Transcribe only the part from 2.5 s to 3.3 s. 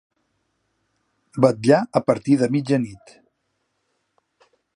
mitjanit.